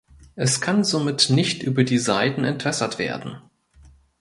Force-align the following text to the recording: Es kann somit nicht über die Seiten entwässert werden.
Es 0.35 0.61
kann 0.61 0.83
somit 0.83 1.29
nicht 1.29 1.61
über 1.61 1.83
die 1.83 1.99
Seiten 1.99 2.43
entwässert 2.43 2.97
werden. 2.97 3.37